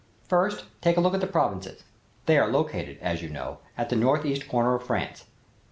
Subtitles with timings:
[0.27, 1.83] First, take a look at the provinces.
[2.25, 5.25] They are located, as you know, at the northeast corner of France.